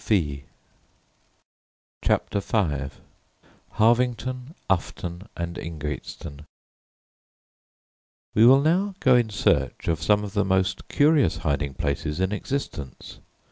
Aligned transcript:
_]CHAPTER 2.03 2.39
V 2.39 2.89
HARVINGTON, 3.73 4.55
UFTON, 4.67 5.29
AND 5.37 5.59
INGATESTONE 5.59 6.43
We 8.33 8.47
will 8.47 8.61
now 8.61 8.95
go 8.99 9.15
in 9.15 9.29
search 9.29 9.87
of 9.87 10.01
some 10.01 10.23
of 10.23 10.33
the 10.33 10.43
most 10.43 10.87
curious 10.87 11.37
hiding 11.45 11.75
places 11.75 12.19
in 12.19 12.31
existence. 12.31 13.19